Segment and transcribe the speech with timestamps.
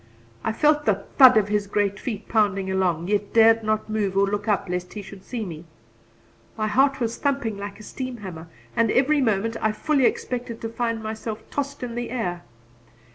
[0.43, 4.25] I felt the thud of his great feet pounding along, yet dared not move or
[4.25, 5.63] look up lest he should see me.
[6.57, 10.69] My heart was thumping like a steam hammer, and every moment I fully expected to
[10.69, 12.41] find myself tossed into the air.